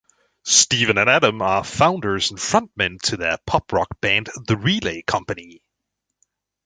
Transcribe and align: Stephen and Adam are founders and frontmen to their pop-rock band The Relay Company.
Stephen 0.45 0.97
and 0.97 1.07
Adam 1.07 1.43
are 1.43 1.63
founders 1.63 2.31
and 2.31 2.39
frontmen 2.39 2.99
to 3.01 3.17
their 3.17 3.37
pop-rock 3.45 4.01
band 4.01 4.29
The 4.47 4.57
Relay 4.57 5.03
Company. 5.03 5.61